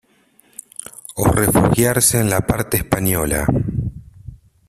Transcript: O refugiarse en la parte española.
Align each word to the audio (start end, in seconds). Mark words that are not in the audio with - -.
O 1.23 1.25
refugiarse 1.27 2.19
en 2.19 2.31
la 2.31 2.41
parte 2.47 2.75
española. 2.77 3.45